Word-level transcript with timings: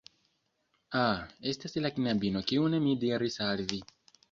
Ah, 1.01 1.19
estas 1.51 1.77
la 1.87 1.93
knabino 1.99 2.43
kiun 2.53 2.79
mi 2.87 2.99
diris 3.07 3.39
al 3.53 3.65
vi 3.75 3.83